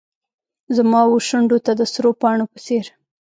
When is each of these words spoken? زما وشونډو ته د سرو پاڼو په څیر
زما 0.75 1.01
وشونډو 1.07 1.57
ته 1.65 1.71
د 1.79 1.81
سرو 1.93 2.11
پاڼو 2.21 2.45
په 2.53 2.57
څیر 2.65 2.85